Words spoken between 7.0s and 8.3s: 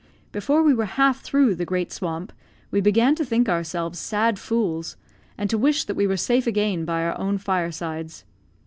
our own firesides.